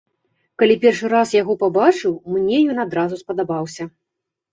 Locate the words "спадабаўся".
3.23-3.83